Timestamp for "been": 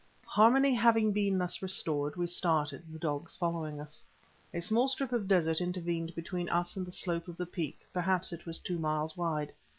1.13-1.37